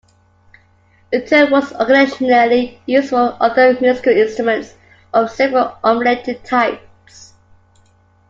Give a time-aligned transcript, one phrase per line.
[1.11, 4.73] The term was occasionally used for other musical instruments
[5.13, 7.33] of several unrelated types.